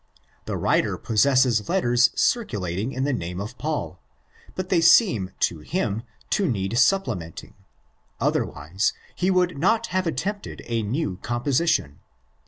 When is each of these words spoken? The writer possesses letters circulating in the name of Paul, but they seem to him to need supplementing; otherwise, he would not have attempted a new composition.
The 0.45 0.57
writer 0.57 0.97
possesses 0.97 1.69
letters 1.69 2.09
circulating 2.15 2.91
in 2.91 3.03
the 3.03 3.13
name 3.13 3.39
of 3.39 3.55
Paul, 3.59 4.01
but 4.55 4.69
they 4.69 4.81
seem 4.81 5.29
to 5.41 5.59
him 5.59 6.01
to 6.31 6.49
need 6.49 6.75
supplementing; 6.79 7.53
otherwise, 8.19 8.93
he 9.13 9.29
would 9.29 9.59
not 9.59 9.85
have 9.93 10.07
attempted 10.07 10.63
a 10.65 10.81
new 10.81 11.17
composition. 11.17 11.99